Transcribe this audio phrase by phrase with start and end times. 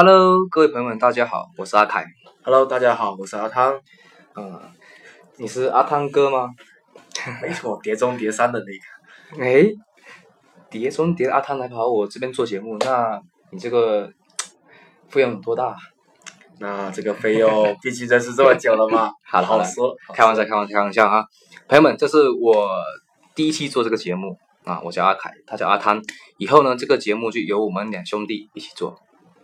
[0.00, 2.06] Hello，各位朋友们，大家好，我是阿凯。
[2.44, 3.80] Hello，大家好，我是阿汤。
[4.36, 4.60] 嗯，
[5.38, 6.54] 你是阿汤哥吗？
[7.42, 8.66] 没错，碟中谍三的那
[9.36, 9.44] 个。
[9.44, 9.66] 哎，
[10.70, 13.20] 碟中谍阿汤来跑我这边做节目，那
[13.50, 14.08] 你这个
[15.08, 15.74] 费用有多大？
[16.60, 21.24] 那这个费用，毕竟认识这么久了嘛， 好了好了说，开玩笑，开玩笑，开玩笑啊！
[21.66, 22.70] 朋友们，这是我
[23.34, 26.00] 第一期做这个节目啊，我叫阿凯，他叫阿汤。
[26.36, 28.96] 以后呢，这个节目就由我们两兄弟一起做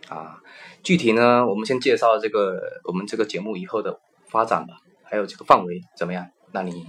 [0.07, 0.39] 啊。
[0.85, 6.27] 具体呢，我们先介绍这个我们这个节目以后的发展吧，还有这个范围怎么样？
[6.51, 6.85] 那你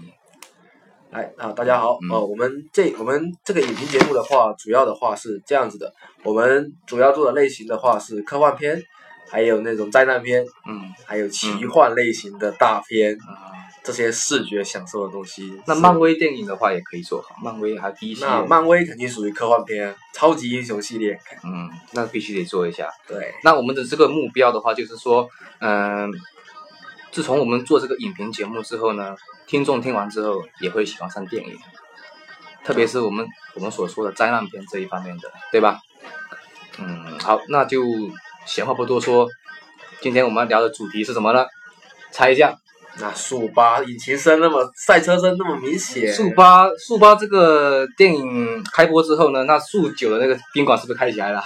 [1.11, 5.91] 来啊，大家好，嗯呃，我们这我们这个影评节目的话，主要的话是这样子的，
[6.25, 8.83] 我们主要做的类型的话是科幻片，
[9.31, 15.61] 还有那种灾难片，嗯还有奇幻类型的大片，啊，这些视觉享受的东西。
[15.67, 22.89] 那漫威电影的话也可以做好，漫威还 DC，那漫威肯定属于科幻片，超级英雄系列，嗯，那必须得做一下。
[23.07, 25.29] 对，那我们的这个目标的话，就是说，
[25.61, 26.11] 嗯、
[27.13, 29.17] 自从我们做这个影评节目之后呢，
[29.47, 31.59] 听众听完之后也会喜欢上电影，
[32.65, 35.81] 特别是我们我们所说的灾难片这一方面的，对吧？
[36.79, 37.83] 嗯，好，那就
[38.47, 39.29] 闲话不多说，
[40.01, 41.45] 今天我们要聊的主题是什么呢？
[42.13, 42.55] 猜一下，
[43.01, 51.43] 那速八引擎声那么赛车声那么明显，速八速八这个电影开播之后呢，那速九的那个宾馆是不是开起来了？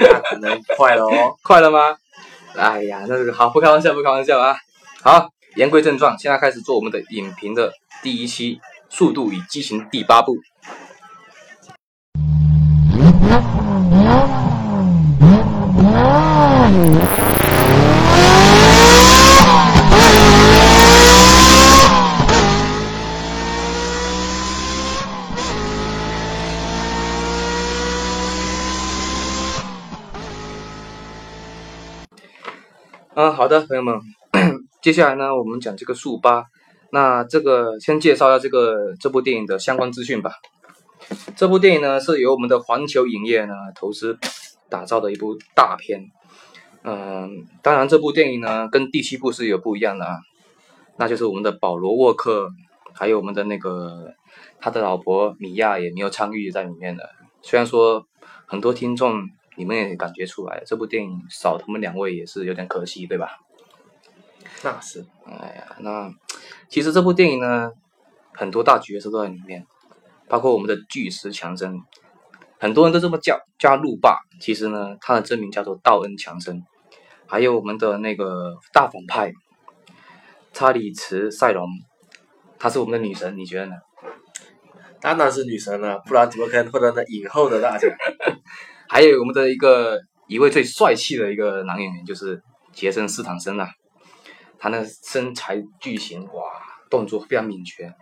[0.00, 1.36] 那可能快了哦。
[1.44, 1.96] 快了吗？
[2.56, 4.56] 哎呀，那这个好，不开玩笑，不开玩笑啊。
[5.02, 8.56] 好，言归正传，现在开始做我们的影评的第一期
[8.88, 10.38] 《速度与激情》第八部。
[16.70, 17.00] 嗯，
[33.32, 33.98] 好的，朋友们，
[34.82, 36.44] 接下来呢，我们讲这个速八。
[36.90, 40.32] 那这个先介绍一下这个这部电影的相关资讯吧。
[41.34, 44.18] 这部电影呢是由我们的环球影业呢投资
[44.68, 46.10] 打造的一部大片。
[46.82, 50.18] 嗯，当然这部电影呢跟第七部是有不一样的啊，
[50.96, 52.50] 那就是我们的保罗沃克
[52.94, 54.14] 还有我们的那个
[54.60, 57.10] 他的老婆米娅也没有参与在里面的。
[57.42, 58.06] 虽然说
[58.46, 63.38] 很多听众你们也感觉出来，这部电影少他们两位也是有点可惜，对吧？
[64.62, 66.12] 那是，哎呀，那
[66.68, 67.70] 其实这部电影呢，
[68.32, 69.66] 很多大角色都在里面，
[70.28, 71.80] 包括我们的巨石强森，
[72.58, 76.62] 很多人都这么叫叫他路霸，其实呢，他的真名叫做道恩强森，
[77.26, 79.32] 还有我们的那个大反派
[80.52, 81.68] 查理茨塞隆，
[82.58, 83.76] 她是我们的女神，你觉得呢？
[85.00, 87.88] 当然是女神了，不然怎么可能获得那影后的大奖？
[88.88, 89.96] 还有我们的一个
[90.26, 92.42] 一位最帅气的一个男演员，就是
[92.72, 93.70] 杰森斯坦森啊，
[94.58, 96.42] 他那身材巨型，哇，
[96.90, 97.94] 动作非常敏捷，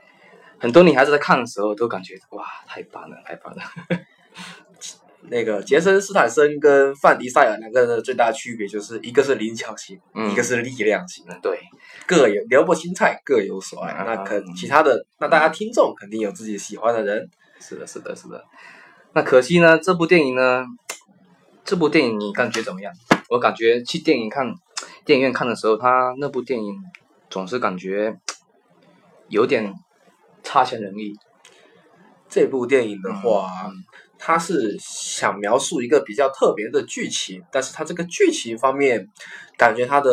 [0.58, 3.62] 很多女孩子在看的时候都感觉哇，太棒了，太棒了。
[5.28, 11.58] 那个杰森斯坦森跟范迪塞尔两个人的最大区别就是一个是灵巧型，嗯一个是力量型，对，
[12.06, 13.90] 各有萝卜青菜各有所爱。
[13.92, 17.28] 啊那肯其他的，那大家听众肯定有自己喜欢的人。
[17.58, 18.44] 是的，是的，是的。
[19.14, 20.64] 那可惜呢，这部电影呢，
[21.64, 22.92] 这部电影你感觉怎么样？
[23.28, 24.54] 我感觉去电影看，
[25.04, 26.76] 电影院看的时候，他那部电影
[27.28, 28.16] 总是感觉
[29.28, 29.74] 有点
[30.44, 31.14] 差强人意。
[32.28, 33.72] 这部电影的话，嗯
[34.18, 39.08] 它是想描述一个比较特别的剧情，但是他这个剧情方面，
[39.56, 40.10] 感觉他的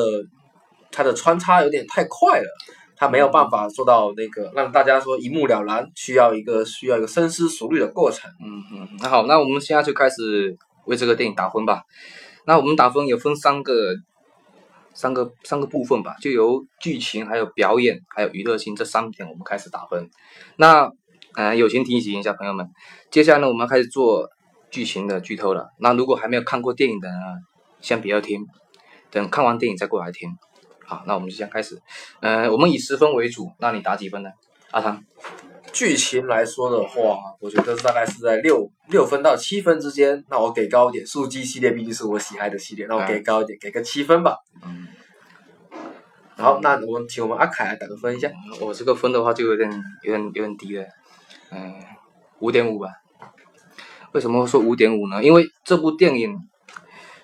[0.92, 2.48] 他的穿插有点太快了，
[2.96, 8.30] 他没有办法做到那个让大家说一目了然，需要一个需要一个深思熟虑的过程。
[8.44, 10.56] 嗯嗯，那好，那我们现在就开始
[10.86, 11.84] 为这个电影打分吧。
[12.46, 13.96] 那我们打分也分三个、
[14.94, 20.10] 三个、三个部分吧，就由剧情、还有表演、还有娱乐性这三点我们开始打分。
[20.58, 20.92] 那
[21.36, 22.70] 呃，友情提醒一下朋友们，
[23.10, 24.30] 接下来呢，我们开始做
[24.70, 25.70] 剧情的剧透了。
[25.80, 27.16] 那如果还没有看过电影的呢，
[27.82, 28.46] 先不要听，
[29.12, 30.30] 等看完电影再过来听。
[30.86, 31.82] 好，那我们就先开始。
[32.20, 34.30] 呃，我们以十分为主，那你打几分呢？
[34.72, 35.04] 阿汤？
[35.72, 40.24] 剧情来说的话，我觉得大概是在六六分到七分之间。
[40.30, 44.36] 那我给高一点，速激系列毕竟是我喜爱的系列，那我给高一点，给个七分吧。
[44.64, 44.88] 嗯，
[46.38, 48.30] 好，那我们请我们阿凯来打个分一下。
[48.60, 49.72] 我这个分的话就有点
[50.04, 50.86] 有点有点低了，
[51.54, 51.76] 嗯，
[52.40, 52.90] 五点五吧。
[54.14, 55.24] 为什么说五点五呢？
[55.24, 56.38] 因为这部电影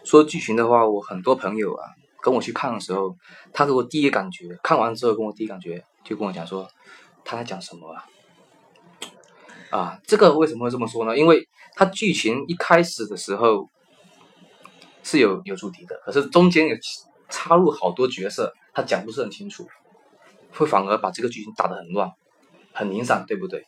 [0.03, 1.83] 说剧情的话，我很多朋友啊
[2.21, 3.15] 跟我去看的时候，
[3.53, 6.67] 他给我第一感觉，看完之后跟我第一感觉就跟我讲说
[7.23, 8.05] 他在讲什么啊？
[9.71, 11.17] 啊，这个为什么会这么说呢？
[11.17, 13.69] 因为他剧情一开始的时候
[15.03, 16.75] 是有有主题的，可是中间有
[17.29, 19.67] 插入好多角色，他讲不是很清楚，
[20.51, 22.11] 会反而把这个剧情打得很乱，
[22.73, 23.65] 很零散，对不对？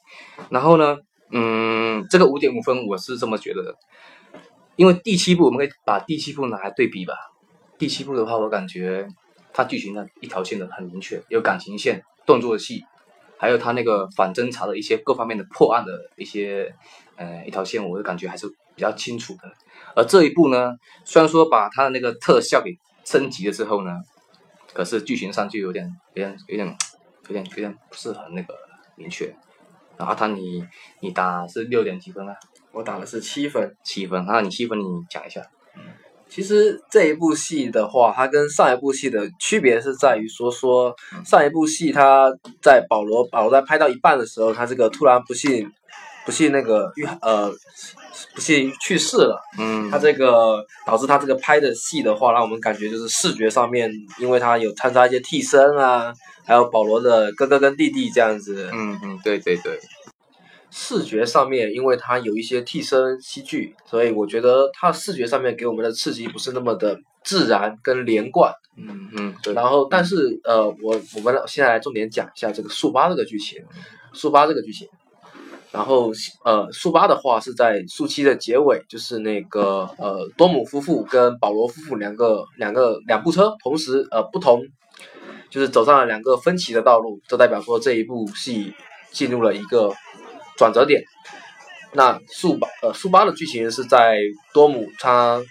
[0.49, 0.97] 然后呢，
[1.31, 3.75] 嗯，这个五点五分我是这么觉得的，
[4.75, 7.13] 因为第七部我们可以把第七部拿来对比吧。
[7.77, 9.07] 第七部的话，我感觉
[9.53, 12.85] 它剧情的一条线的很明确，有感情线、动作戏，
[13.37, 16.75] 还有它那个反侦查的一些各方面的破案的一些
[17.15, 19.51] 呃一条线，我的感觉还是比较清楚的。
[19.95, 23.99] 而这一部呢，虽然说把它的那个特效给升级了之后呢，
[24.73, 26.67] 可是剧情上就有点有点有点
[27.27, 28.53] 有点有点不是很那个
[29.01, 29.35] 明确。
[29.97, 30.63] 然后他你
[31.01, 32.35] 你打是六点几分啊？
[32.71, 34.23] 我打的是七分，七分。
[34.27, 35.41] 那你七分你讲一下。
[36.29, 40.95] 其实这一部戏的话，它跟上一部戏的区别是在于说，说
[41.25, 42.31] 上一部戏它
[42.61, 45.69] 在保罗保罗在拍到一半的时候，他这个突然不幸
[46.25, 47.51] 不幸那个遇呃
[48.35, 56.13] 不幸去世了，嗯，他这个导致他这个拍的戏的话，让我们感觉就是视觉上面，因为他有掺杂一些替身啊，
[56.45, 59.79] 还有保罗的哥哥跟弟弟这样子，嗯嗯，对对对。
[60.73, 68.53] 视觉上面，因为它有一些替身戏剧，所以我觉得它视觉上面给我们的刺激不是那么的自然跟连贯。
[68.77, 69.35] 嗯嗯。
[69.53, 73.61] 然后，但是呃，我我们现在来重点讲一下这个速八这个剧情。
[74.13, 74.87] 速八这个剧情，
[75.71, 76.11] 然后
[76.43, 84.61] 呃，速八的话是在速七的结尾，就是那个呃多姆夫妇跟保罗夫妇两个两个两部车同时呃不同，
[85.49, 88.73] 就是走上了两个分歧的道路，这代表说这一部戏
[89.11, 89.93] 进入了一个。
[90.57, 91.01] 转折点，
[91.93, 94.19] 那速八呃速八的剧情是在
[94.53, 95.41] 多姆他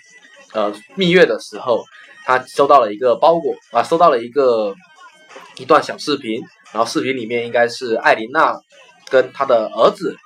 [0.53, 1.83] 呃蜜月的时候，
[2.25, 4.73] 他收到了一个包裹啊，收到了一个
[5.57, 6.41] 一段小视频，
[6.71, 8.55] 然后视频里面应该是艾琳娜
[9.11, 10.17] 跟他的儿子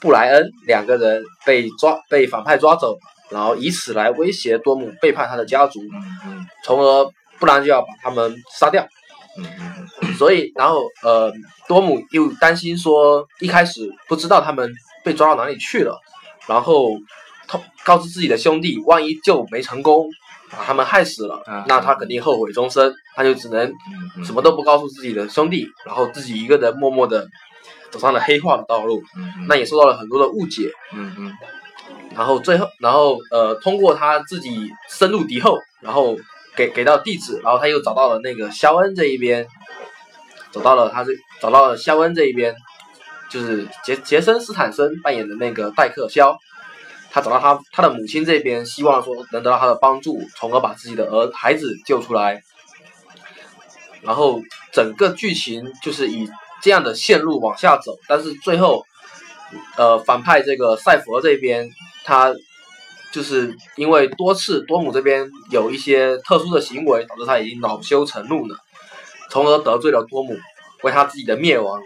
[0.00, 2.98] 布莱恩两个人被抓被反派抓走，
[3.30, 5.80] 然后以此来威胁多姆背叛他的家族，
[6.64, 8.86] 从而不然就要把他们杀掉。
[10.18, 11.32] 所以，然后呃，
[11.68, 14.70] 多姆又担心说，一开始不知道他们
[15.04, 15.98] 被抓到哪里去了，
[16.48, 16.90] 然后
[17.46, 20.06] 他告知自己的兄弟，万一救没成功，
[20.50, 23.72] 把他们害死了，那他肯定后悔终生，他就只能
[24.24, 27.26] 什么都不告诉自己的兄弟，然后自己一个人默默的
[27.90, 29.02] 走上了黑化的道路，
[29.48, 31.32] 那也受到了很多的误解，嗯嗯，
[32.16, 36.16] 然后最后，然后呃，通过他自己深入敌后，然后。
[36.56, 39.46] 给给到地址，然后他又找到了那个肖恩这一边，
[40.50, 42.54] 找到了他这找到了肖恩这一边，
[43.30, 46.36] 就是杰杰森斯坦森扮演的那个戴克肖，
[47.12, 52.42] 他找到他他的母亲这边，希望说能得到他的帮助，从而把自己的儿孩子救出来。
[54.02, 54.42] 然后
[54.72, 56.28] 整个剧情就是以
[56.62, 58.84] 这样的线路往下走，但是最后，
[59.76, 61.70] 呃，反派这个赛佛这边
[62.04, 62.34] 他。
[63.12, 68.56] 就是因为多次多姆这边有一些特殊的行为，导致他已经恼羞成怒了，
[69.28, 70.38] 从而得罪了多姆，
[70.84, 71.82] 为他自己的灭亡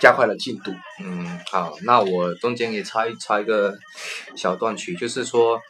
[0.00, 0.72] 加快了进度。
[0.98, 3.78] 嗯，好，那我中间也插一插一个
[4.34, 5.60] 小段曲，就是说，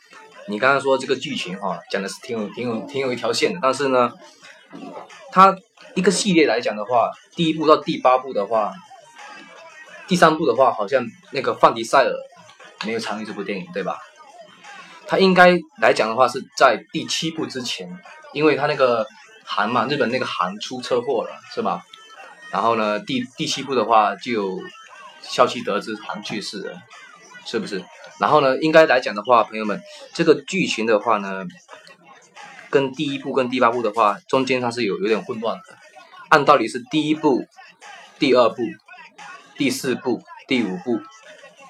[0.49, 4.11] 你刚刚说这个剧情哈，讲的是挺有挺有挺有一条线的，但是呢，
[5.31, 5.55] 他
[5.97, 8.71] 一个系列来讲的话，第一部到第八部的话，
[10.07, 12.13] 第三部的话，好像那个范迪塞尔
[12.85, 13.99] 没有参与这部电影，对吧？
[15.07, 17.89] 他应该来讲的话是在第七部之前，
[18.35, 19.07] 因为他那个
[19.43, 21.83] 韩嘛，日本那个韩出车祸了，是吧？
[22.51, 24.61] 然后呢，第第七部的话就有
[25.23, 26.83] 消息得知韩去世了，
[27.47, 27.83] 是不是？
[28.21, 31.47] 然后呢，应该来讲的话，朋友们，这个剧情的话呢，
[32.69, 35.79] 跟第一部跟第八部的话，中间它是有有点混乱的。
[36.29, 37.45] 按道理是第一步、
[38.19, 38.63] 第二步、
[39.57, 41.01] 第四步、第五步、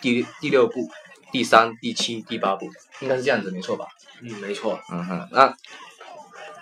[0.01, 0.89] 第第六步。
[1.33, 2.67] 第三、第七、第八步
[3.01, 3.87] 应该是这样子，没错吧？
[4.23, 4.79] 嗯，没错。
[4.91, 5.55] 嗯哼，那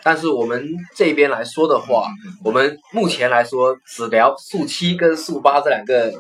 [0.03, 2.09] 但是我们这边来说的话，
[2.43, 6.11] 我们目前来说只聊速七跟速八这两个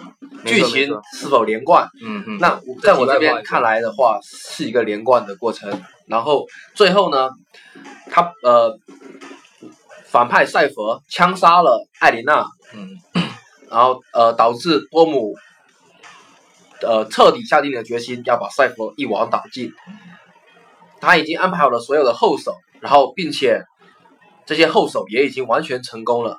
[0.44, 1.88] 剧情是否连贯。
[2.00, 2.38] 嗯哼。
[2.38, 5.82] 那在我这边看来的话，是一个连贯的过程。
[6.06, 7.30] 然后最后呢，
[8.10, 8.78] 他呃，
[10.14, 12.46] 反派赛佛枪杀了艾琳娜。
[12.72, 13.00] 嗯。
[13.68, 15.34] 然后呃，导致多姆。
[16.82, 19.72] 呃，彻底下定了决心要把赛佛一网打尽。
[21.00, 23.64] 他已经安排好了所有的后手，然后并且
[24.46, 26.38] 这些后手也已经完全成功了。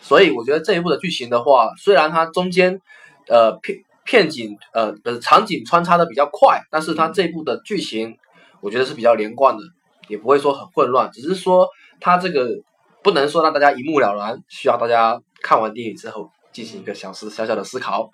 [0.00, 2.80] 所以我觉得这一部的剧情的话，虽然它中间
[3.28, 8.18] 呃片片景呃的场景穿插的比较快，但是它这一部的剧情
[8.60, 9.62] 我觉得是比较连贯的，
[10.08, 11.10] 也不会说很混乱。
[11.10, 11.66] 只是说
[11.98, 12.60] 它这个
[13.02, 18.10] 不能说让大家一目了然，需要大家看完电影之后进行一个小思小小的思考。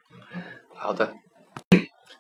[0.75, 1.13] 好的。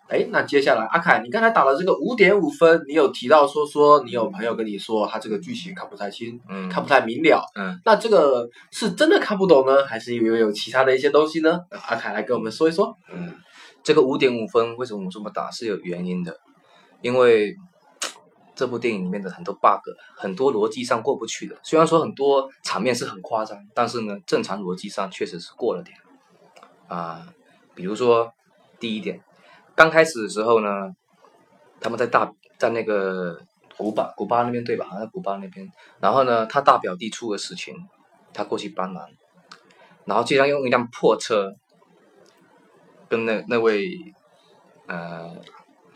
[0.08, 11.60] 哎，那接下来阿凯，你刚才打了这个五点五分，你有提到说说你有朋友跟你说他这个剧情看不太清，嗯看不太明了，嗯，那这个是真的看不懂呢，还是因为有其他的一些东西呢？
[11.70, 12.96] 阿凯来跟我们说一说。
[13.12, 13.34] 嗯，
[13.82, 16.34] 这个五点五分为什么我这么打是有原因的，
[17.02, 17.54] 因为
[18.58, 19.80] 这部电影里面的很多 bug，
[20.16, 21.56] 很多逻辑上过不去的。
[21.62, 25.96] 虽然说很多场面是很夸张，但是呢，正常逻辑上确实是过了点。
[26.88, 27.24] 啊，
[27.76, 28.32] 比如说
[28.80, 29.22] 第一点，
[29.76, 30.90] 刚开始的时候呢，
[31.80, 33.40] 他们在大在那个
[33.76, 34.84] 古巴古巴那边对吧？
[34.86, 37.76] 好像在古巴那边，然后呢，他大表弟出了事情，
[38.32, 39.08] 他过去帮忙，
[40.04, 41.54] 然后竟然用一辆破车。
[43.10, 43.88] 跟那那位，
[44.86, 45.34] 呃，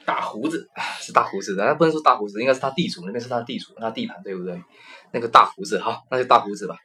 [0.07, 0.66] 大胡子，
[1.02, 4.62] 是大胡子的，那不能说大胡子，应该是他地主，那边是他地主，他地盘对不对？
[5.12, 6.76] 那个大胡子，好，那就大胡子吧。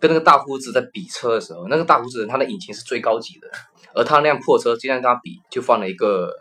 [0.00, 3.48] 跟那个大胡子在比车的时候，那个大胡子人他的引擎是最高级的，
[3.94, 6.34] 而他那辆破车，既然跟他比，就放了一个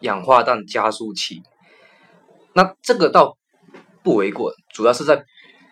[0.00, 1.40] 氧化氮加速器。
[2.54, 3.38] 那这个倒
[4.02, 5.24] 不为过，主要是在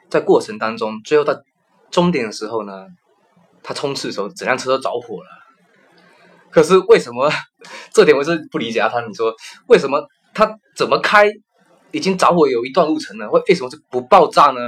[0.08, 1.34] 在过程当中，最后到
[1.90, 2.86] 终点的时候呢，
[3.60, 5.28] 他冲刺的时候，整辆车都着火了。
[6.48, 7.28] 可是为什么
[7.92, 8.88] 这点我是不理解啊？
[8.88, 9.34] 他你说
[9.66, 10.00] 为什么
[10.36, 11.32] 他怎么开
[11.92, 14.60] 已经着火有一段路程了，为为什么就不爆炸呢？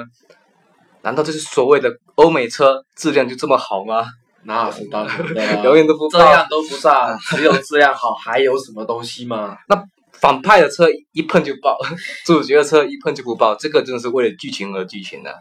[1.02, 4.06] 难道这是所谓的欧美车质量就这么好吗？
[4.44, 9.58] 那是当然永远都不爆这样都不炸， 只有质量好，还有什么东西吗？
[9.68, 11.76] 那反派的车一碰就爆，
[12.24, 15.34] 主角的车一碰就不爆，这个真的是为了剧情而剧情的。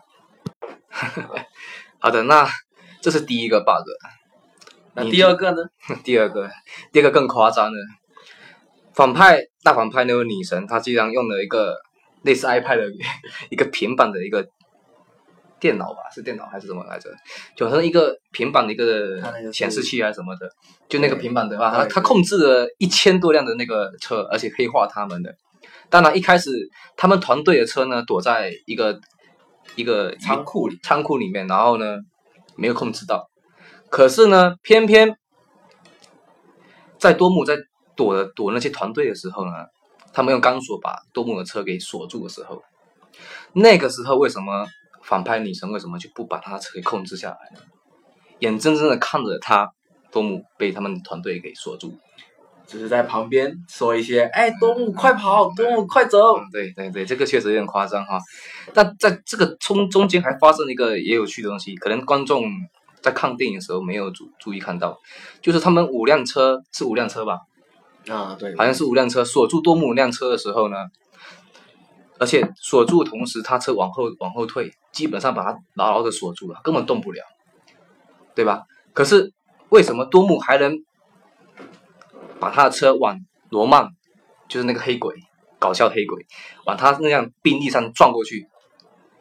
[2.00, 2.46] 好的，那
[3.02, 3.88] 这是第一个 bug。
[4.94, 5.58] 那第二个呢？
[6.04, 6.50] 第二个，
[6.92, 7.78] 第二个更夸张了。
[8.98, 11.78] 反派大反派那位女神，她居然用了一个
[12.24, 12.92] 类似 iPad 的
[13.52, 14.44] 一个平板的一个
[15.60, 17.08] 电脑吧，是电脑还是什么来着？
[17.56, 19.22] 就好像一个平板的一个
[19.54, 20.50] 显示器还是什么的，
[20.90, 25.32] 就那个平板的话，对它它控制了一千多辆的那个车，而且黑化他们的。
[25.92, 26.50] 当然，一开始
[26.96, 29.00] 他们团队的车呢，躲在一个
[29.76, 31.98] 一个仓库里，仓库里面，然后呢
[32.56, 33.30] 没有控制到。
[33.92, 35.16] 可是呢，偏偏
[36.98, 37.56] 在多姆在
[37.98, 39.52] 躲的躲那些团队的时候呢，
[40.14, 42.64] 他们用钢索把多姆的车给锁住的时候，
[43.54, 44.66] 那个时候为什么
[45.02, 47.62] 反派女神为什么就不把他的车给控制下来呢？
[48.40, 49.74] 眼睁睁的看着他
[50.12, 51.98] 多姆被他们团队给锁住。
[52.68, 56.38] 只是在旁边说一些，哎，多姆快跑，多姆快走。
[56.38, 58.20] 嗯，对对对，这个确实有点夸张哈。
[58.74, 62.44] 但在这个中中间还发生了一个也有趣的东西，可能观众
[63.02, 65.00] 在看电影的时候没有注注意看到，
[65.42, 67.40] 就是他们五辆车是五辆车吧，
[68.10, 70.78] 啊，对，好像是五辆车锁住多姆辆车的时候呢，
[72.20, 77.22] 而且锁住的同时他车往后往后退，基本上把他牢牢的锁住了，根本动不了，
[78.36, 78.64] 对吧？
[78.94, 79.34] 可是
[79.70, 80.78] 为什么多姆还能
[82.40, 83.90] 把他的车往罗曼，
[84.48, 85.16] 就是那个黑鬼，
[85.60, 86.26] 搞笑黑鬼，
[86.66, 88.48] 往他那辆宾利上撞过去？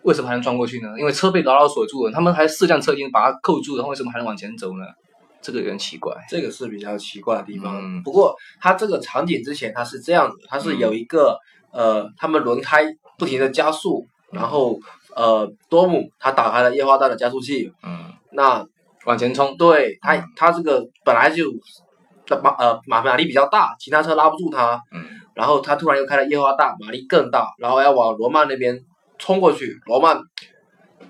[0.02, 0.88] 为什么还能撞过去呢？
[0.98, 4.84] 因为车被牢牢锁住了，他们还四辆车已经把它扣住了，为什么还能往前走呢？
[5.40, 6.14] 这个有点奇怪。
[6.28, 7.78] 这个是比较奇怪的地方。
[7.80, 8.02] 嗯。
[8.02, 11.38] 不过它这个场景之前它是这样子，它是有一个、
[11.72, 12.84] 呃，他们轮胎
[13.18, 14.78] 不停的加速，然后
[15.14, 18.66] 呃，多姆他打开了液化氮的加速器，嗯，那
[19.04, 20.24] 往前冲，对他嗯。
[20.36, 21.44] 他这个本来就
[22.26, 25.04] 的马呃马马力比较大，其他车拉不住他，嗯。
[25.34, 28.78] 然后他突然又开了液化氮，马力更大，然后要往罗曼那边
[29.18, 30.20] 冲过去，罗曼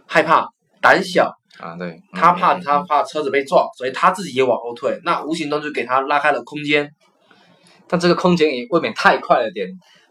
[0.06, 0.48] 害怕
[0.80, 6.92] 胆小，啊，对，他怕嗯他怕车子被撞，所以他自己也往后退，那无形中就给他拉开了空间。
[7.88, 9.68] 但这个空间也未免太快了点，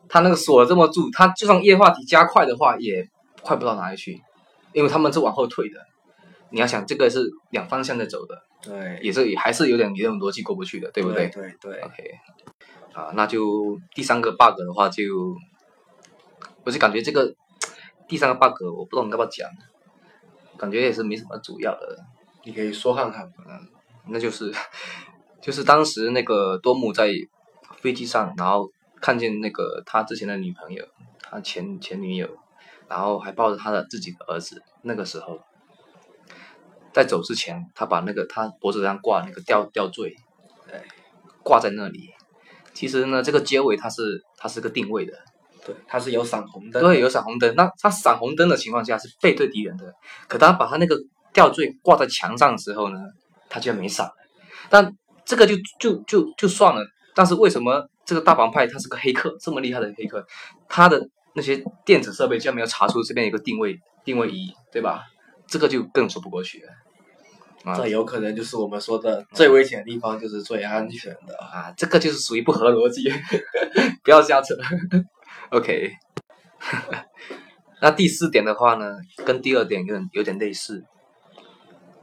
[0.07, 3.05] 他那个锁这么住，他就算液化体加快的话，也
[3.41, 4.21] 快不到哪里去，
[4.71, 5.79] 因为他们是往后退的。
[6.51, 12.03] 你要想，这个是两方向在走的，对，也是也还是有点有点逻辑过不去的，对不对对对，？OK，
[12.93, 15.03] 啊，那就第三个 bug 的话就，
[16.63, 17.35] 我就感觉这个
[18.07, 19.49] 第三个 bug 我不知道你要不要讲，
[20.57, 21.97] 感觉也是没什么主要的，
[22.43, 23.25] 你可以说看看。
[23.47, 23.67] 嗯
[24.07, 24.53] 那就是
[25.41, 27.11] 就是当时那个多姆在
[27.77, 28.71] 飞机上，然后
[29.01, 30.85] 看见那个他之前的女朋友，
[31.21, 32.29] 他前前女友，
[32.87, 34.61] 然后还抱着他的自己的儿子。
[34.83, 35.39] 那个时候，
[36.93, 40.15] 在走之前，他把那个他脖子上挂那个吊吊坠，
[40.67, 40.79] 对，
[41.43, 42.11] 挂在那里。
[42.73, 45.13] 其实呢，这个结尾它是它是个定位的，
[45.65, 46.83] 对，它是有闪红灯。
[46.83, 47.53] 对，有闪红灯。
[47.55, 49.91] 那它闪红灯的情况下是背对敌人的，
[50.27, 50.95] 可当把他那个
[51.33, 52.99] 吊坠挂在墙上的时候呢，
[53.49, 54.09] 他居然没闪。
[54.69, 54.95] 但
[55.25, 60.25] 这个就就就就算了，但是为什么这个大反派他是个黑客，这么厉害的黑客，
[60.69, 65.03] 他的那些电子设备居然没有查出这边有个定位定位仪，对吧？
[65.47, 66.71] 这个就更说不过去了。
[67.63, 71.35] 啊这有可能就是我们说的最危险的地方，就是最安全的。
[71.37, 73.11] 啊，这个就是属于不合逻辑，
[74.03, 74.55] 不要瞎扯。
[75.51, 75.91] OK，
[77.81, 80.83] 那第四点的话呢，跟第二点有点有点类似，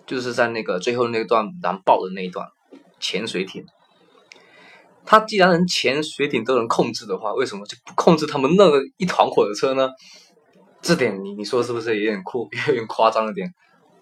[0.06, 2.46] 就是在那个最后那段燃爆的那一段
[3.00, 3.64] 潜水艇。
[5.04, 9.90] 他既然连潜水艇都能控制的话，为什么就不控制他们那个一团火的车呢？
[10.80, 13.52] 这点你你说是不是有点酷，有点夸张了点？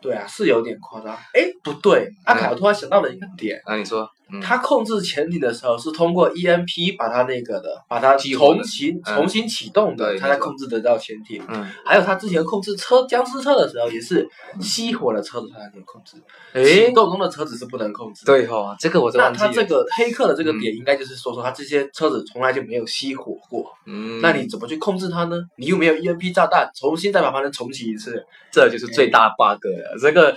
[0.03, 1.15] 对啊，是有点夸张。
[1.15, 11.43] 哎，不对，阿凯，我突然想到了一个点，啊，你说，嗯，他控制潜艇的时候是通过 EMP 把它那个的，把它重新嗯重新启动的，对他才控制得到潜艇。
[11.49, 14.29] 嗯，还有他之前控制车僵尸车的时候，也是
[14.61, 16.17] 熄火的车子他才能控制，
[16.53, 18.25] 诶启动中的车子是不能控制。。
[18.25, 19.49] 对哦，这个我真那忘记了。
[19.49, 25.37] 他这个黑客的这个点，应该就是说说他这些车子从来就没有熄火过，嗯，那你怎么去控制它呢？
[25.57, 29.99] 你又没有 EMP 炸弹，重新再把它们重启一次，这就是最大 bug 了。
[30.01, 30.35] 这个，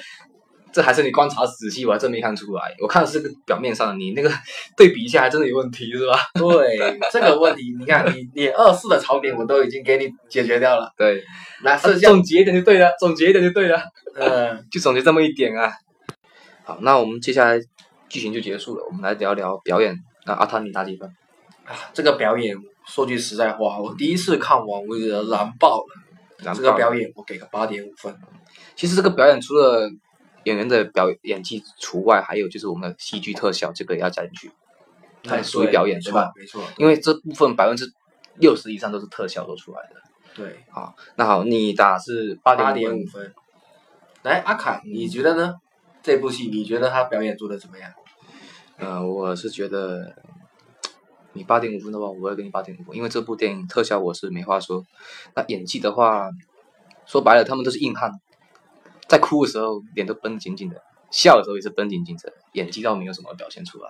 [0.74, 2.76] 这还是你观察仔细，我还真没看出来。
[2.82, 4.32] 我看的是个表面上的，你那个
[4.76, 6.18] 对比一下，还真的有问题，是吧？
[6.34, 11.24] 对这个问题，你看你你二四的槽点我都已经给你解决掉了， 对，
[11.64, 13.82] 那剩下总结一点就对了，总结一点就对了，
[14.16, 15.72] 嗯 就总结这么一点啊。
[16.64, 17.60] 好，那我们接下来
[18.10, 19.96] 剧情就结束了，我们来聊聊表演。
[20.26, 21.08] 那阿汤，你打几分？
[21.66, 25.86] 啊这个表演说句实在话，我第一次看完我觉得燃爆了，
[26.44, 28.14] 燃爆了这个表演我给个八点五分。
[28.76, 29.90] 其实这个表演除了
[30.46, 34.52] 演员的表演技除外，还有就是我们的戏剧特效，这个也要加进去，
[35.24, 36.32] 它也属于表演，对对吧？？
[36.36, 37.92] 没错，因为这部分百分之
[38.40, 40.02] 六十以上都是特效做出来的。
[40.36, 43.34] 对，好，那好，你打是八点五分。
[44.24, 45.56] 来，阿凯，你觉得呢？
[46.02, 47.92] 这部戏你觉得他表演做的怎么样？
[48.78, 50.16] 呃，我是觉得
[51.34, 54.86] 你八点五分的话，我会给你八点五分，因为这部电影特效我是没话说。
[55.36, 56.30] 那演技的话，
[57.06, 58.12] 说白了，他们都是硬汉，
[59.14, 63.90] 在哭的时候脸都绷紧紧的，笑的时候也是绷紧紧的，演技倒没有什么表现出来。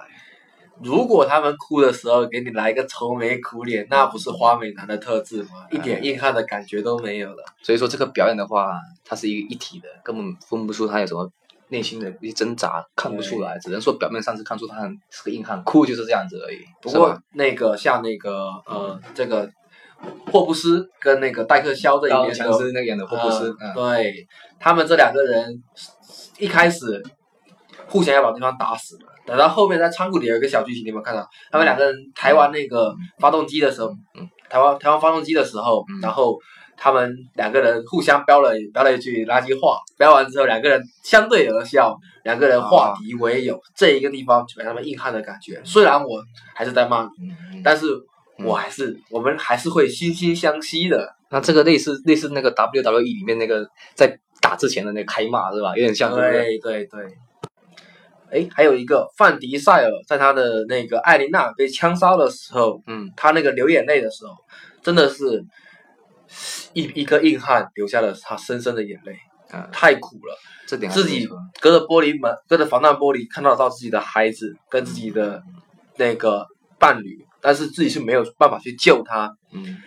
[0.82, 5.66] 如果他们哭的时候给你来一个愁眉苦脸，那不是花美男的特质吗？
[5.72, 7.46] 一点硬汉的感觉都没有了。
[7.62, 8.74] 所以说这个表演的话，
[9.06, 11.32] 它是一个一体的，根本分不出他有什么
[11.70, 16.58] 内心的一些挣扎，看不出来，只能说表面上是看出他很是个硬汉，哭就是这样子而已。
[16.82, 19.50] 不过那个像那个呃，这个
[20.32, 24.28] 霍布斯跟那个戴克肖这一高边的强斯那个演的霍布斯，对
[24.60, 25.62] 他们这两个人
[26.38, 27.04] 一开始
[27.88, 31.28] 互相要把对方打死了，等到后面在仓库里有一个小剧情，你有没有看到？
[31.52, 36.02] 他们两个人抬完那个发动机的时候，嗯，抬完抬完发动机的时候，嗯。
[36.02, 36.40] 然后
[36.76, 45.62] 他们两个人互相飙了飙了一句垃圾话，飙完之后两个人相对而笑，两个人化敌为友，这一个地方就给他们硬汉的感觉。
[45.64, 46.24] 虽然我
[46.56, 47.08] 还是在骂
[47.64, 47.86] 但是
[48.40, 51.16] 我还是、我们还是会惺惺相惜的。
[51.30, 55.70] 那这个类似类似那个 WWE 里面那个在打之前的那个开骂是吧？
[55.76, 56.32] 有点像，对？
[56.32, 57.06] 对对对。
[58.32, 64.34] 哎，还有一个范迪塞尔，在他的那个艾琳娜被枪杀的时候，嗯，他那个流眼泪的时候，
[64.82, 65.46] 真的是
[66.74, 69.16] 一一个硬汉流下了他深深的眼泪，
[69.52, 70.36] 啊，太苦了。
[70.66, 71.28] 这点自己
[71.62, 75.44] 隔着玻璃门，隔着防弹玻璃看到到自己的孩子跟自己的
[75.98, 76.48] 那个
[76.80, 79.78] 伴侣，但是自己是没有办法去救他，嗯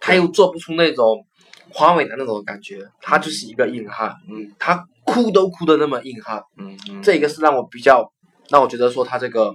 [0.00, 1.26] 他又做不出那种
[1.70, 8.10] 花美男那种感觉，他就是一个硬汉，嗯，他哭都哭的那么硬汉，嗯嗯，这个是让我比较
[8.48, 9.54] 让我觉得说他这个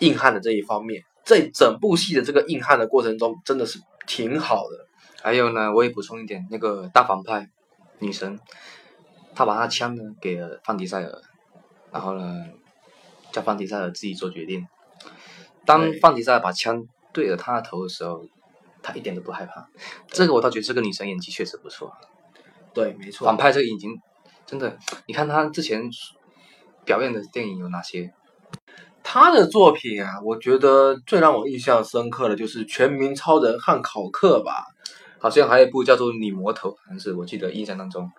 [0.00, 4.86] 硬汉的这一方面，这整部戏的这个硬汉的过程中真的是挺好的，
[5.22, 7.48] 还有呢，我也补充一点，那个大反派
[7.98, 8.38] 女神，
[9.34, 11.22] 她把她枪呢给了范迪塞尔，
[11.92, 12.44] 然后呢，
[13.32, 14.66] 叫范迪塞尔自己做决定。
[15.64, 18.24] 当范迪塞尔把枪对着他的头的时候，
[18.82, 19.68] 他一点都不害怕。
[20.08, 21.92] 这个我倒觉得这个女生演技确实不错。
[22.72, 23.98] 对，没错反，派这个已经
[24.46, 25.82] 真的，你看她之前
[26.84, 28.12] 表演的电影有哪些？
[29.02, 34.66] 他的作品啊，我觉得最让我印象深刻的就是《全民超人汉考克》吧。
[35.18, 38.10] 好像还有一部叫做《女魔头》，好像是我记得印象当中。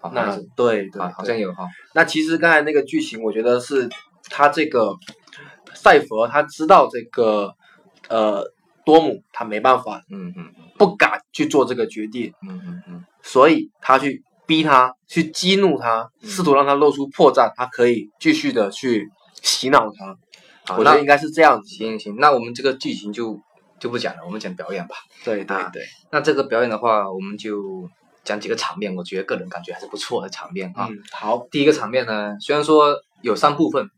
[0.00, 1.66] 好，那对对啊，好像有哈。
[1.92, 3.88] 那其实刚才那个剧情，我觉得是
[4.24, 4.94] 他这个
[5.74, 7.54] 赛佛他知道这个
[8.08, 8.44] 呃
[8.84, 19.10] 多姆他没办法，嗯嗯不敢去做这个决定，嗯嗯嗯所以他去逼他，去激怒他，嗯试图让他露出破绽，他可以继续的去
[19.42, 20.16] 洗脑他。
[20.76, 21.68] 我觉得应该是这样子。
[21.68, 23.38] 行行，那我们这个剧情就
[23.78, 24.96] 就不讲了，我们讲表演吧。
[25.22, 27.88] 对对啊对，那这个表演的话，我们就
[28.22, 30.88] 讲几个场面，我觉得个人感觉还是不错的场面啊。
[30.90, 33.90] 嗯，好，第一个场面呢，虽然说有三部分，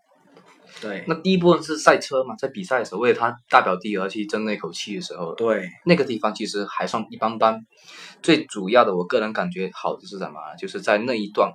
[0.81, 7.61] 对那第一部分是赛车嘛，在比赛的时候，为了他大表弟而去争那口气的时候，对，那个地方其实还算一般般。
[8.23, 10.55] 最主要的，我个人感觉好的是什么啊？
[10.57, 11.51] 就是在那一段，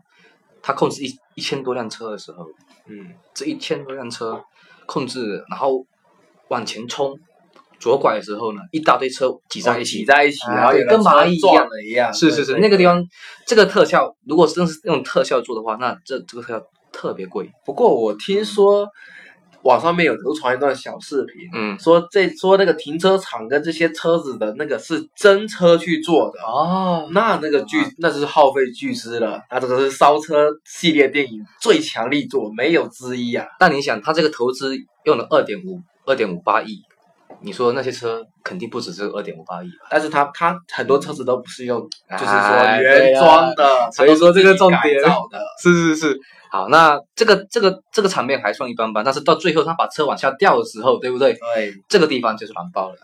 [0.62, 2.46] 他控制一一千多辆车的时候，
[2.88, 4.42] 嗯，这一千多辆车
[4.86, 5.86] 控制，然后
[6.48, 7.16] 往前冲，
[7.80, 12.12] 左拐的时候呢，一大堆车挤在一起挤，在一起，哎然后有的跟蚂蚁撞样了一样。
[12.14, 13.04] 是是是，那个地方
[13.46, 16.66] 这个特效，如果真是用特效做的话，那这这个特效
[17.02, 17.50] 特别贵。
[17.66, 18.88] 不过我听说
[19.64, 26.40] 网上面有流传一段小视频，嗯，说这说那个停车场跟这些车子的那个是真车去做的。
[26.42, 33.48] 哦，那那个巨那是耗费巨资了，那这个是烧车系列电影最强力作，没有之一啊。
[33.58, 36.82] 但你想，他这个投资用了二点五二点五八亿，
[37.42, 39.88] 你说那些车肯定不止这个二点五八亿吧？
[39.90, 41.80] 但是他他很多车子都不是用，
[42.12, 44.82] 就是说哎原装的，所以说这个重点。
[45.62, 46.20] 是是是，
[46.52, 51.34] 好，那这个这个这个场面还算一般般，但是到最后他把车往下掉的时候，对不对？
[51.56, 52.96] 对，这个地方就是完爆了。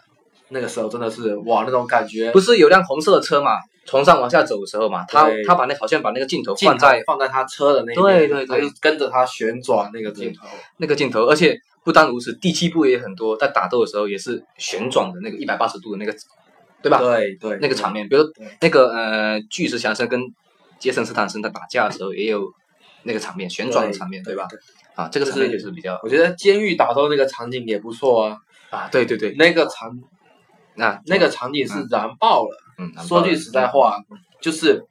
[0.50, 3.52] 那个时候真的是哇，那种感觉不是有辆红色的车嘛，
[3.86, 10.46] 从上往下走的时候嘛，他他把那好像把那个镜头放在放在他车的那边，对对对跟着他旋转那个镜头。
[10.76, 16.14] 那个镜头，而且不单如此，第七部也很多，在打斗的时候也是旋转的那个一百八十度的那个，
[16.82, 17.00] 对吧？
[17.00, 18.24] 对对，那个场面，比如
[18.60, 20.22] 那个呃巨石强森跟
[20.80, 22.42] 杰森斯坦森在打架的时候，也有
[23.08, 24.48] 那个场面旋转的场面，对吧？？
[24.96, 28.38] 啊，这个场面就是比较我觉得监狱打斗那个场景也不错啊，
[28.70, 29.98] 啊，对对对，那个场
[30.76, 32.58] 那那个场景是燃爆了。
[32.78, 33.98] 嗯，说句实在话，
[34.42, 34.86] 就是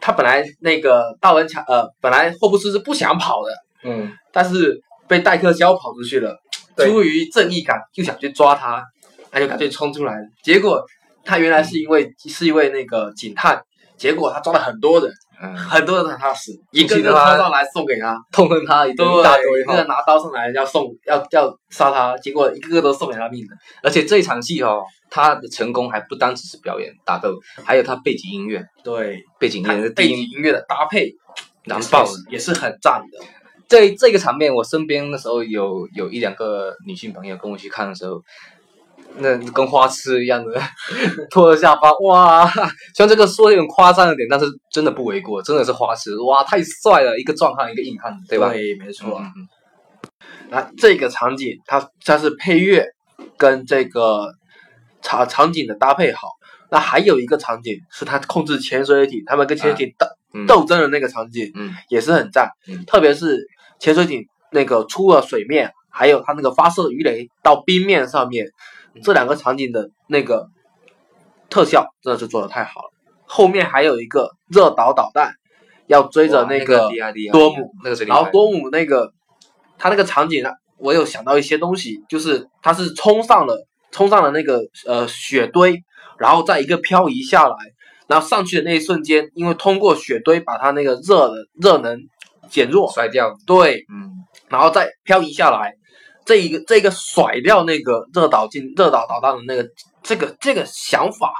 [0.00, 3.50] 他本来那个道恩强呃，本来霍布斯是不想跑的，
[3.84, 6.38] 嗯，但是被戴克肖跑出去了，
[6.76, 8.84] 出于正义感就想去抓他，
[9.30, 10.26] 他就干脆冲出来了。
[10.42, 10.84] 结果
[11.24, 13.62] 他原来是因为是一位那个警探，
[13.96, 23.56] 结果他抓了很多人，嗯，很多人让他死，一个个冲上来送给他，痛恨他一对，一大堆一个人拿刀上来要送要要杀他，结果一个个都送给他命的。
[23.82, 31.12] 而且这一场戏哦，他的成功还不单只是表演打斗，还有他背景音乐，对，背景音乐的背景音乐的搭配，
[31.64, 32.10] 燃爆了。
[32.30, 33.26] 也是很赞的。
[33.68, 38.22] 这这个场面，我身边的时候有有一两个女性朋友跟我去看的时候，
[39.18, 40.60] 那跟花痴一样的
[41.30, 42.46] 拖着下巴，哇！
[42.94, 48.50] 虽然这个说有点夸张了点，但是真的不为过，真的是花痴，哇，太帅了，一个壮汉，一个硬汉，对吧？
[48.52, 49.18] 对，没错。
[49.20, 49.48] 嗯嗯
[50.50, 52.86] 那这个场景，它它是配乐
[53.38, 54.30] 跟这个
[55.00, 56.28] 场场景的搭配好。
[56.70, 62.50] 那还有一个场景是他控制潜水艇，他们跟潜水艇斗、嗯斗争的那个场景，嗯也是很赞。
[62.68, 63.46] 嗯特别是
[63.78, 68.52] 潜水艇那个出了水面，还有它那个发射鱼雷到冰面上面，嗯
[69.02, 70.48] 这两个场景的那个
[71.48, 72.90] 特效真的是做的太好了。
[73.24, 75.34] 后面还有一个热导导弹
[75.86, 76.90] 要追着那个
[77.32, 79.12] 多姆，那个然后多姆那个
[79.78, 85.82] 他那个场景呢，我有想到一些东西，就是他是冲上了冲上了那个呃雪堆，
[86.18, 87.56] 然后再一个漂移下来，
[88.06, 91.98] 然后上去的那一瞬间，因为通过雪堆把他那个热的热能
[92.50, 94.12] 减弱，摔掉，对，嗯
[94.48, 95.74] 然后再漂移下来，
[96.24, 99.68] 这一个这个甩掉那个热导进热导导弹的那个
[100.02, 101.32] 这个这个想法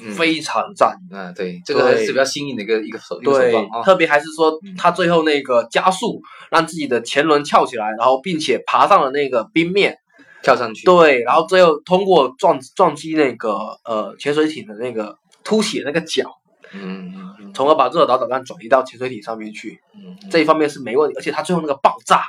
[0.00, 0.12] 嗯。
[0.12, 0.96] 非常赞。
[1.12, 4.74] 啊，对，这个还是比较新颖的一个一个手段啊，，特别还是说嗯。
[4.76, 9.96] 他最后那个加速，让自己的前轮翘起来，然后并且爬上了那个冰面，
[10.42, 16.28] 跳上去，对，然后最后通过撞撞击那个呃潜水艇的那个凸起的那个角，
[16.72, 17.54] 嗯嗯嗯。
[17.54, 20.30] 从而把热导导弹转移到潜水艇上面去，嗯，嗯。
[20.30, 22.24] 这一方面是没问题，而且他最后那个爆炸，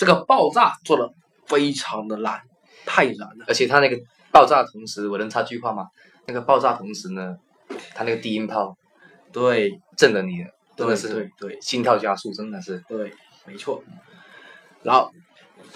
[0.00, 1.06] 这个爆炸做的
[1.46, 2.40] 非常的烂，
[2.86, 4.00] 太燃了，而且它那个
[4.32, 5.88] 爆炸同时，我能插句话吗？
[6.26, 7.36] 那个爆炸同时呢，
[7.94, 8.74] 它那个低音炮
[9.30, 10.42] 对，震的你，
[10.74, 12.82] 真的是对对心跳加速，真的是。
[12.88, 13.12] 对，
[13.44, 13.84] 没错。
[14.82, 15.12] 然后，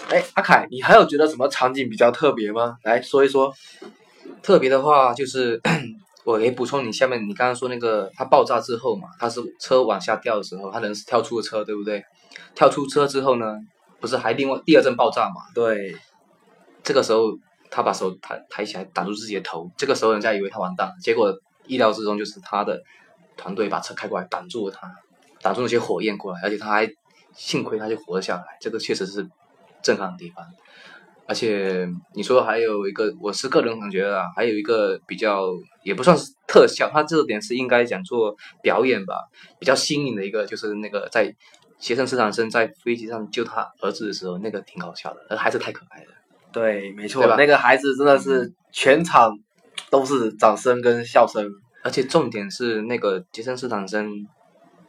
[0.09, 2.77] 哎，阿凯，你还有觉得什么场景比较特别吗？
[2.81, 3.53] 来说一说。
[4.41, 5.61] 特别的话就是，
[6.25, 12.03] 我可以补充你下面你刚刚说那个它爆炸之后嘛，它是车往下掉的时候，它人是跳出了车，对不对？
[12.55, 13.55] 跳出车之后呢，
[14.05, 15.41] 不是还另外第二阵爆炸嘛？
[15.55, 15.97] 对，
[16.83, 17.35] 这个时候
[17.71, 22.79] 他把手抬抬起来挡住自己的头，这个时候人家以为他完蛋了，结果意料之中就是他的
[23.35, 24.93] 团队把车开过来挡住了他，
[25.41, 26.87] 挡住那些火焰过来，而且他还
[27.33, 29.27] 幸亏他就活了下来，这个确实是
[29.81, 30.45] 震撼的地方。
[31.27, 35.47] 而且你说还有一个，我是个人感觉啊，还有一个比较
[35.83, 41.35] 也不算是特效，它这个点是应该讲做表演吧，比较新颖的一个就是那个在
[41.79, 46.07] 杰森斯坦森在飞机上救他儿子的时候，那个挺搞笑的，那孩子太可爱了。
[46.51, 49.37] 对，没错，那个孩子真的是全场
[49.89, 51.49] 都是掌声跟笑声。
[51.83, 54.09] 而且重点是那个杰森斯坦森，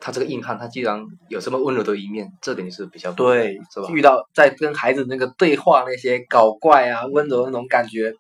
[0.00, 3.88] 他这个硬汉，他既然有这么温柔的一面，这点是比较对是吧？
[3.92, 8.14] 遇到在跟孩子那个对话那些搞怪啊、温柔那种感觉，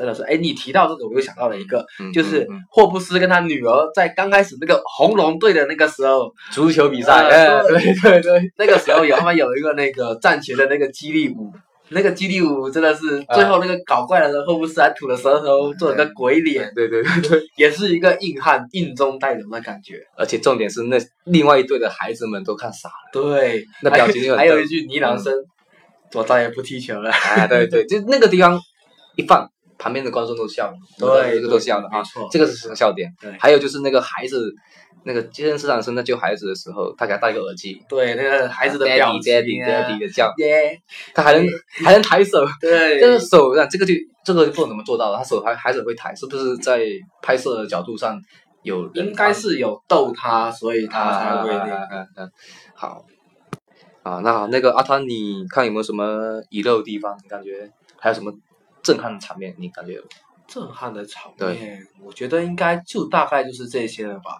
[0.00, 7.28] 真的是，哎，你提到这个，我又想到了一个，嗯就是霍布斯跟他女儿在刚开始那个红龙队的那个时候，足球比赛，
[7.68, 11.52] 对对对对，那个时候有他们有一个那个战前的那个激励舞，
[11.90, 20.00] 那个激励舞真的是啊最后那个搞怪的时候霍布斯还吐了舌头，做了个鬼脸，对对对对， 也是一个硬汉硬中带柔的感觉。
[20.16, 25.34] 而且重点是那另外一队的孩子们都看傻了，对，那表情就还有一句呢喃声，
[26.14, 27.10] 我再也不踢球了。
[27.10, 28.58] 哎，对对，就那个地方
[29.16, 33.10] 一放，旁边的观众都笑了，对这个都笑了啊错，这个是笑点。
[33.18, 33.32] 对。
[33.40, 34.54] 还有就是那个孩子，
[35.04, 39.88] 那个健身市场生在救孩子的时候，他给他戴个耳机，对，那个孩子的表 daddy 情 daddy 啊。
[39.88, 40.78] daddy 的叫，耶，
[41.14, 41.46] 他还能
[41.82, 46.84] 还能抬手， 对，这个手啊，这个就这个就不知道怎么做到的，他手还还是会抬，是不是在
[47.22, 48.20] 拍摄的角度上
[48.62, 51.74] 有应该是有逗他，所以他才啊会那个。
[51.74, 52.28] 啊啊啊
[52.74, 53.04] 好。
[54.02, 57.14] 啊，那好，那个阿汤，你看有没有什么遗漏的地方？
[57.22, 58.32] 你感觉还有什么
[58.82, 59.54] 震撼的场面？
[59.58, 60.02] 你感觉有？
[60.46, 64.36] 震撼的场对面，我觉得应该就大概就是这些了吧。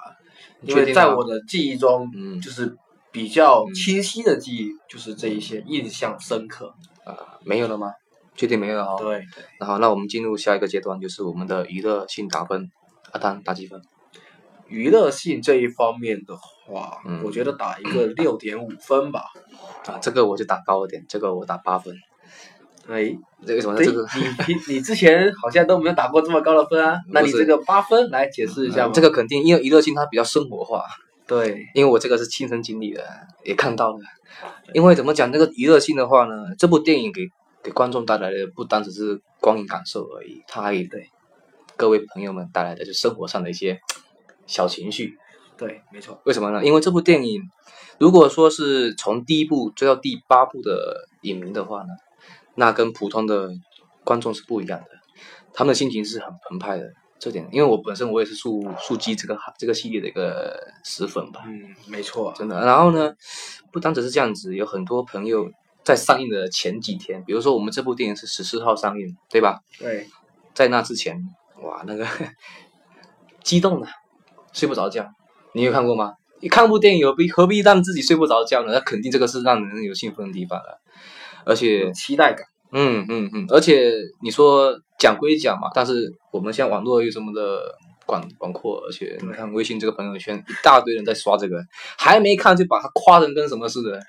[0.62, 2.76] 因为在我的记忆中，嗯就是
[3.12, 6.74] 比较嗯清晰的记忆，就是这一些印象深刻。
[7.04, 7.92] 啊，没有了吗？
[8.34, 8.96] 确定没有了哦。
[8.98, 12.70] 对对，那好，那我们进入下一个阶段，就是我们的娱乐性打分。
[13.12, 13.80] 阿丹打几分？
[14.66, 19.24] 娱乐性这一方面的话，嗯我觉得打一个六点五分吧。
[19.86, 21.94] 啊，这个我就打高一点，这个我打八分。
[22.88, 23.16] 哎，
[23.46, 23.84] 这个什么呢？
[23.84, 26.98] 这个你平你之前好像都没有打过这么高的分啊？
[27.08, 28.92] 那你这个八分来解释一下嘛？
[28.92, 30.84] 这个肯定，因为娱乐性它比较生活化，
[31.26, 33.04] 对，因为我这个是亲身经历的，
[33.44, 33.98] 也看到了。
[34.72, 37.28] 因为怎么讲，这个娱乐性的话呢，这部电影给
[37.62, 41.08] 给观众带来的不单只是光影感受而已，它还给对
[41.76, 43.80] 各位朋友们带来的就生活上的一些
[44.46, 45.18] 小情绪。
[45.56, 46.20] 对，没错。
[46.24, 46.64] 为什么呢？
[46.64, 47.42] 因为这部电影，
[47.98, 51.88] 如果说是从第一部追到第八部的影迷的话呢，
[52.54, 53.50] 那跟普通的
[54.04, 54.86] 观众是不一样的，
[55.52, 56.90] 他们的心情是很澎湃的。
[57.22, 62.32] 这点，因为我本身我也是速速激这个这个系列的一个死粉吧，嗯，没错。
[62.34, 62.64] 真的。
[62.64, 63.12] 然后呢，
[63.70, 65.46] 不单只是这样子，有很多朋友
[65.84, 69.60] 在上映的前几天，比如说我们这部电影是十四号上映，对吧？
[69.78, 70.08] 对，
[70.54, 71.22] 在那之前，
[71.62, 72.06] 哇，那个
[73.44, 73.86] 激动的
[74.54, 75.06] 睡不着觉。
[75.52, 76.14] 你有看过吗？
[76.40, 78.72] 你看部电影何必何必让自己睡不着觉呢？
[78.72, 80.80] 那肯定这个是让人有兴奋的地方了。
[81.44, 82.46] 而且有，期待感。
[82.72, 87.74] 嗯嗯嗯，而且你说讲归讲嘛，但是我们现在网络又这么的
[88.06, 91.60] 广广阔，而且你看微信这个朋友圈一大堆人在刷这个，
[91.98, 94.00] 还没看就把它夸成跟什么似的。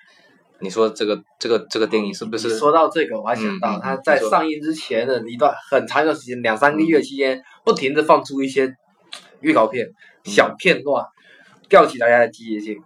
[0.60, 2.56] 你说这个这个这个电影是不是？
[2.56, 8.72] 说到这个，我还想到他在上映之前的一段很长一段时间，两三个月期间，不停的放出一些
[9.40, 11.04] 预告片、嗯小片段，
[11.68, 12.78] 吊起大家的积极性。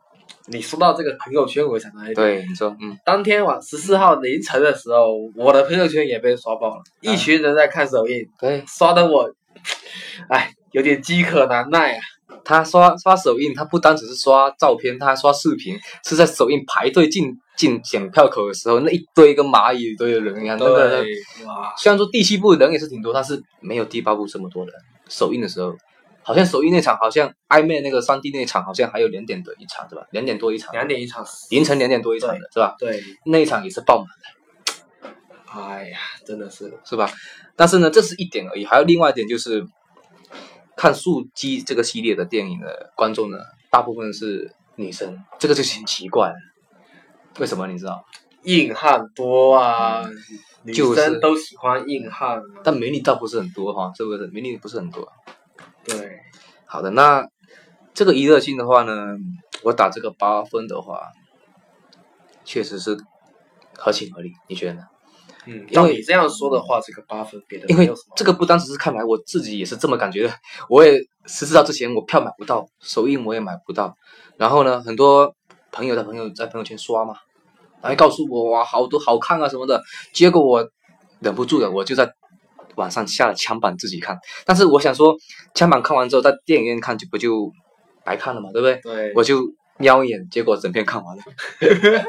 [0.47, 6.83] 你说到这个朋友圈，我想到一点，对，你说，嗯，当天晚十四号凌晨的时候，我的朋友圈也被刷爆了，啊。
[7.01, 9.29] 一群人在看首映，对，刷的我，
[10.29, 11.99] 哎，有点饥渴难耐啊。
[12.43, 21.03] 他刷刷首映，他不单只是刷照片，他还刷视频，是在首映排队进进检票口的时候，那一堆跟蚂蚁一堆的人，你看那个，
[21.45, 24.73] 哇，虽然说第七部人也是挺多，但是没有第八部这么多人。
[25.07, 25.75] 首映的时候，
[26.25, 30.07] 好像首映那场，好像 iMac 那个三 D 那场，好像还有两点的一场，对吧？
[30.09, 32.75] 两点多一场，两点一场，凌晨两点多一场的是吧？
[32.79, 34.07] 对，那一场也是爆满
[35.03, 37.07] 的，哎呀，真的是，是吧？
[37.55, 39.67] 但是呢，这是一点而已，还有另外一点就是，
[40.75, 43.37] 看《速激》这个系列的电影的观众呢，
[43.69, 46.35] 大部分是女生，这个就很奇怪了。
[47.39, 48.03] 为什么你知道？
[48.45, 50.03] 硬汉多啊，
[50.63, 52.43] 女生都喜欢硬汉啊。
[52.63, 54.25] 但美女倒不是很多哈，是不是？
[54.33, 55.07] 美女不是很多。
[55.85, 56.19] 对，
[56.65, 57.27] 好的，那
[57.93, 59.15] 这个娱乐性的话呢，
[59.63, 60.99] 我打这个八分的话，
[62.43, 62.97] 确实是
[63.73, 64.81] 合情合理，你觉得呢？
[65.47, 70.33] 嗯，因为照你这样说的话，这个八分给的因为这个不单只是看来，我自己也是这么感觉的。
[70.69, 73.95] 我也十四号之前我票买不到，首映我也买不到。
[74.37, 75.35] 然后呢，很多
[75.71, 77.15] 朋友的朋友在朋友圈刷嘛，
[77.79, 79.83] 然后告诉我哇，好多好看啊什么的。
[80.13, 80.67] 结果我
[81.19, 82.11] 忍不住了，我就在
[82.77, 84.17] 网上下了枪版自己看。
[84.45, 85.15] 但是我想说，
[85.53, 87.51] 枪版看完之后，在电影院看就不就
[88.03, 88.75] 白看了嘛，对不对？
[88.81, 89.41] 对，我就
[89.77, 91.23] 瞄一眼，结果整片看完了。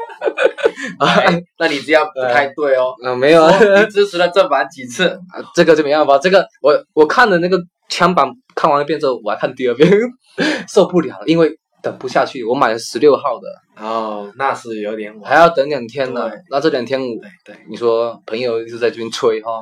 [0.99, 2.93] 哎那你这样不太对哦。
[3.03, 5.07] 嗯、 没有啊，你支持了正版几次？
[5.07, 9.89] 啊，这个就没办法，这个我我看的那个枪版看完一遍之后，我还看第二遍，
[10.69, 11.51] 受不了了，因为
[11.81, 12.43] 等不下去。
[12.43, 15.29] 我买了十六号的，哦，那是有点晚。
[15.29, 16.39] 还要等两天呢对。
[16.51, 17.07] 那这两天我
[17.43, 19.61] 对对，你说朋友一直在这边催哈，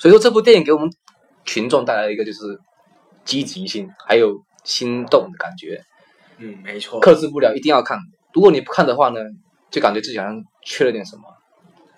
[0.00, 0.90] 所以说这部电影给我们
[1.44, 2.58] 群众带来一个就是
[3.24, 5.84] 积极性，还有心动的感觉，
[6.38, 6.98] 嗯，没错。
[7.00, 7.98] 克制不了，一定要看。
[8.32, 9.20] 如果你不看的话呢，
[9.70, 11.22] 就感觉自己好像缺了点什么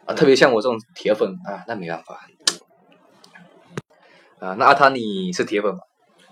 [0.05, 0.13] 啊。
[0.15, 2.19] 特别像我这种铁粉啊，那没办法。
[4.41, 5.79] 啊，那阿汤你是铁粉吗？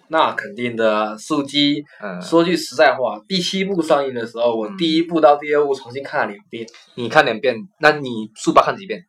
[0.08, 1.84] 那肯定的啊，速激。
[2.02, 9.04] 嗯，说句实在话，第七部上映的时候，我嗯第一部到第二部重新看了两遍，你看两遍，那你速八看几遍？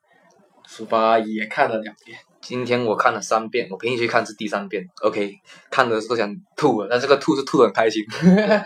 [0.67, 2.19] 速八也看了两遍。
[2.41, 4.84] 今天我看了三遍，我陪你去看是第三遍。
[5.01, 5.34] OK，
[5.69, 8.04] 看的时候想吐了，但这个吐是吐的很开心。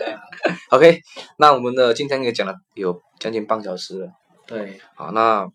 [0.70, 1.00] OK，
[1.38, 4.08] 那我们的今天也讲了有将近半小时了。
[4.46, 5.46] 对，好，那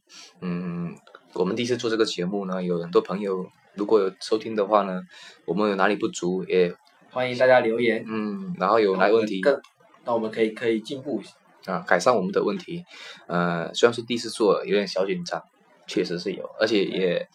[0.42, 0.96] 嗯，
[1.34, 5.02] 我们第一次做这个节目呢，有很多朋友如果有收听的话呢，
[5.46, 6.74] 我们有哪里不足也
[7.10, 9.60] 欢迎大家留言，嗯，然后有哪里问题更，
[10.06, 11.32] 那我们可以可以进步一下。
[11.66, 12.84] 啊，改善我们的问题。
[13.28, 15.42] 呃，虽然是第一次做，有点小紧张，
[15.86, 17.28] 确实是有，而且也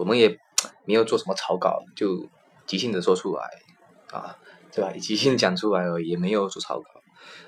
[0.00, 0.34] 我们也
[0.86, 2.26] 没有做什么草稿，就
[2.64, 3.44] 即兴的说出来
[4.10, 4.34] 啊，
[4.72, 4.90] 对吧？
[4.98, 6.86] 即兴讲出来而已，也没有做草稿。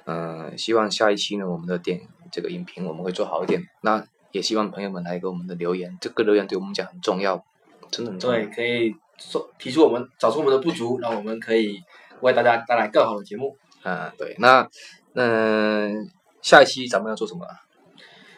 [0.05, 3.65] 呃，希望下一期呢，我们的电这个影评我们会做好一点。
[3.81, 7.43] 那也希望朋友们来给我们的留言，这个留言对我们讲很重要，
[7.91, 8.37] 真的很重要。
[8.37, 11.81] 对，可以说提出我们找出我们的不足，让我们可以
[12.21, 13.57] 为大家带来更好的节目。
[13.83, 14.69] 啊、对，那
[15.15, 16.07] 嗯、
[16.43, 17.57] 下一期咱们要做什么啊？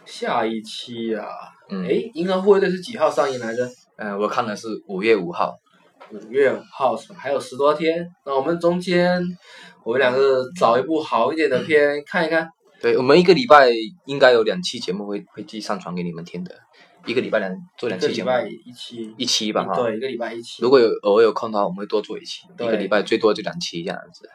[0.07, 1.27] 下一期啊，
[1.69, 3.67] 嗯，诶，银河护卫队是几号上映来着？
[3.97, 5.55] 呃，我看的是五月五号。
[6.11, 7.19] 五月五号是吧？
[7.19, 8.07] 还有十多天。
[8.27, 9.23] 那我们中间，
[9.85, 12.49] 我们两个找一部好一点的片看一看。
[12.81, 13.71] 对，我们一个礼拜
[14.05, 16.55] 应该有两期节目会会寄上传给你们听的，
[17.07, 19.75] 一个礼拜两做两期节目，个礼拜一期，一期吧哈。
[19.75, 20.63] 对，一个礼拜一期。
[20.63, 24.29] 如果有偶尔有空的话，我们会多做一期，一个礼拜最多就两期这样子。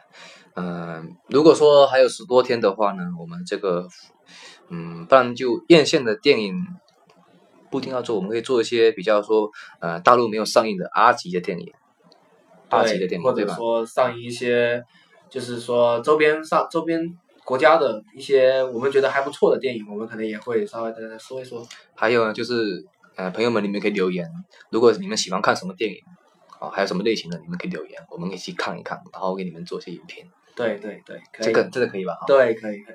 [0.56, 3.86] 嗯、如果说还有十多天的话呢，我们这个，
[4.68, 6.56] 嗯，不然就院线的电影
[7.70, 11.72] 不一定要做，我们可以做一些比较说，呃，大陆没有上映的 R 级的电影
[12.68, 13.54] ，R 级的电影对吧？
[13.54, 14.82] 者说上映一些，
[15.28, 17.00] 就是说周边上周边
[17.44, 21.66] 国家的一些我们觉得还不错的电影，我们可能也会稍微的说一说。
[21.94, 22.84] 还有呢，就是
[23.16, 24.26] 呃，朋友们，你们可以留言，
[24.70, 25.98] 如果你们喜欢看什么电影，
[26.60, 31.20] 哦，还有什么类型的，你们可以留言，我们一起看一看，然后给你们做一些影评，对对对。
[31.40, 32.14] 这个这个可以吧？
[32.14, 32.94] 哈对可以可以。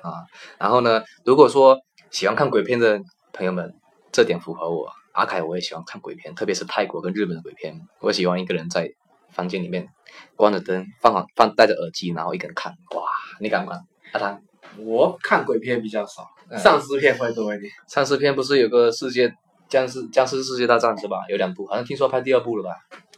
[0.58, 1.78] 然后呢，如果说
[2.10, 3.00] 喜欢看鬼片的
[3.32, 3.74] 朋友们，
[4.16, 4.90] 这点符合我。
[5.12, 7.78] 阿凯我也喜欢看鬼片，特别是泰国跟日本的鬼片。
[8.00, 8.90] 我喜欢一个人在
[9.28, 9.88] 房间里面
[10.36, 12.72] 关着灯，放好放戴着耳机，然后一个人看。
[12.94, 13.02] 哇，
[13.40, 13.78] 你敢不敢？
[14.12, 14.42] 阿汤，
[14.78, 17.70] 我看鬼片比较少，嗯丧尸片会多一点。
[17.86, 19.30] 丧尸片不是有个世界
[19.68, 21.18] 僵尸僵尸世界大战是吧？
[21.28, 22.70] 有两部，好像听说拍第二部了吧？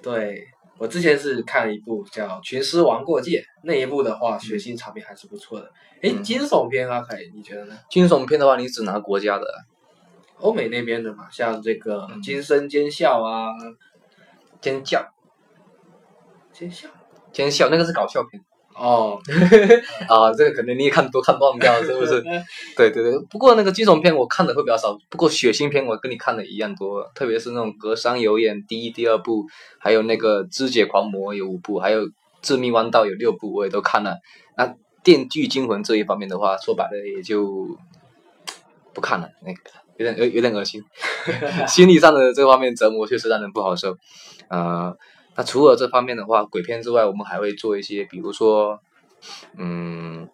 [0.03, 5.71] 对我之前是看了一部叫《群尸王过界》，那一部的话血腥场面还是不错的。
[6.03, 7.79] 诶，嗯惊悚片啊，凯，你觉得呢？
[7.89, 9.47] 惊悚片的话，你只拿国家的，
[10.41, 13.49] 欧美那边的嘛，像这个嗯《惊声尖笑》啊，
[14.61, 15.05] 尖叫，
[16.53, 16.89] 尖笑？
[17.33, 18.43] 尖笑那个是搞笑片。
[18.75, 19.19] 哦，
[20.09, 22.23] 啊，这个可能你也看多看忘掉了，是不是？
[22.77, 29.45] 对对对，不过那个惊悚片我看的会比较少，不过血腥片我跟你看的一样多，特别是那种《隔山有眼》第一、第二部，
[29.81, 32.07] 还有那个《肢解狂魔》有五部，还有
[32.41, 34.17] 《致命弯道》有六部，我也都看了。
[34.57, 34.67] 那
[35.03, 37.67] 《电锯惊魂》这一方面的话，说白了也就
[38.95, 39.61] 不看了，那个
[39.99, 40.83] 有点有有点恶心，
[41.69, 43.97] 心理上的这方面折磨确实让人不好受。
[44.49, 44.97] 呃，
[45.37, 48.81] 那除了这方面的话，鬼片之外，我们还会做一些，比如说，
[49.59, 50.29] 嗯，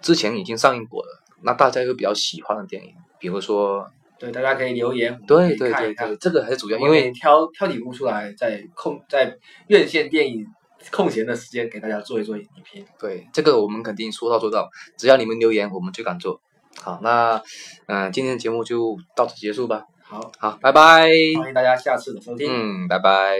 [0.00, 1.08] 之前已经上映过的，
[1.42, 3.86] 那大家又比较喜欢的电影，比如说，
[4.18, 9.36] 对，大家可以留言，对对对这个还是主要，因为挑挑几部出来，在空在
[9.68, 10.46] 院线电影
[10.90, 12.84] 空闲的时间给大家做一做影评。
[12.98, 16.40] 对这个我们肯定说到做到，只要你们留言，我们就敢做。
[16.82, 17.42] 好，那
[17.86, 19.84] 嗯、呃今天的节目就到此结束吧。
[20.02, 21.02] 好，好，拜拜。
[21.38, 22.48] 欢迎大家下次的收听。
[22.50, 23.38] 嗯，拜拜。